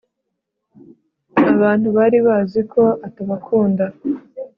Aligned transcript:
abantu 1.53 1.87
bari 1.97 2.17
bazi 2.27 2.61
ko 2.71 2.83
atabakunda 3.07 3.85